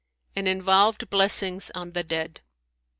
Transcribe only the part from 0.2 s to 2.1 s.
and involved blessings on the